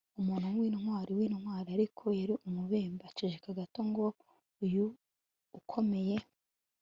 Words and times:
umuntu 0.19 0.47
w'intwari 0.57 1.11
w'intwari, 1.17 1.67
ariko 1.77 2.03
yari 2.19 2.33
umubembe. 2.47 3.01
'aceceka 3.05 3.49
gato 3.59 3.79
ngo 3.89 4.05
uyu 4.63 4.85
ukomeye 5.59 6.15